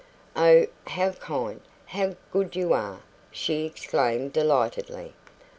[0.35, 5.13] "Oh, how kind, how good you are!" she exclaimed delightedly.